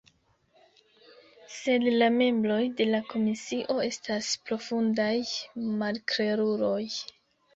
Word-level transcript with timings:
Sed 1.55 1.83
la 1.97 2.05
membroj 2.13 2.61
de 2.79 2.87
la 2.93 3.01
komisio 3.11 3.75
estas 3.89 4.31
profundaj 4.49 5.11
malkleruloj. 5.83 6.81